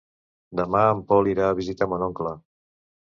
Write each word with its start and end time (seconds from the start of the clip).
Demà 0.59 0.81
en 0.95 1.03
Pol 1.11 1.29
irà 1.35 1.49
a 1.51 1.59
visitar 1.63 1.89
mon 1.93 2.07
oncle. 2.07 2.33